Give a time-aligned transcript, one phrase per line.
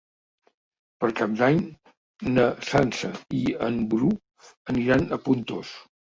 [1.03, 1.59] Per Cap d'Any
[2.37, 3.09] na Sança
[3.39, 4.09] i en Bru
[4.73, 5.75] aniran a Pontós.